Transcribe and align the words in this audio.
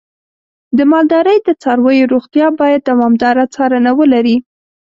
د 0.77 0.79
مالدارۍ 0.91 1.37
د 1.43 1.49
څارویو 1.61 2.11
روغتیا 2.13 2.47
باید 2.59 2.81
دوامداره 2.89 3.43
څارنه 3.55 3.91
ولري. 3.99 4.37